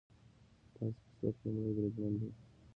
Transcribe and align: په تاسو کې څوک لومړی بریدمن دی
په 0.73 0.77
تاسو 0.77 0.93
کې 1.09 1.13
څوک 1.19 1.35
لومړی 1.43 1.71
بریدمن 1.75 2.13
دی 2.19 2.29